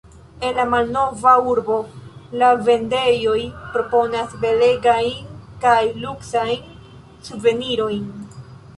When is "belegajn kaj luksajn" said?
4.47-6.77